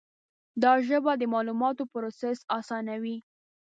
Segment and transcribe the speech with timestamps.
[0.63, 3.17] دا ژبه د معلوماتو پروسس آسانوي.